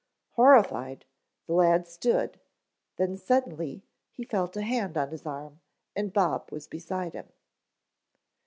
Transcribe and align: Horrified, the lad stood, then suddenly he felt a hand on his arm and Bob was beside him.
Horrified, 0.31 1.05
the 1.45 1.53
lad 1.53 1.87
stood, 1.87 2.39
then 2.95 3.17
suddenly 3.17 3.83
he 4.09 4.23
felt 4.25 4.57
a 4.57 4.63
hand 4.63 4.97
on 4.97 5.11
his 5.11 5.27
arm 5.27 5.59
and 5.95 6.11
Bob 6.11 6.49
was 6.51 6.65
beside 6.67 7.13
him. 7.13 7.29